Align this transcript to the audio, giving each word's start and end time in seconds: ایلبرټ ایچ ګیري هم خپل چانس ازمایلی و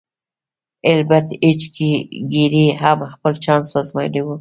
ایلبرټ 0.87 1.27
ایچ 1.43 1.61
ګیري 2.31 2.65
هم 2.81 2.97
خپل 3.13 3.33
چانس 3.43 3.67
ازمایلی 3.79 4.21
و 4.23 4.27